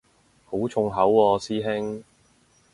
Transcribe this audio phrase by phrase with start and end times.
[0.45, 2.03] 好重口喎師兄